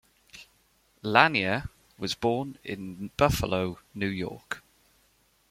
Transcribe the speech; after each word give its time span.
Lanier 1.03 1.69
was 1.99 2.15
born 2.15 2.57
in 2.63 3.11
Buffalo, 3.17 3.77
New 3.93 4.07
York. 4.09 4.63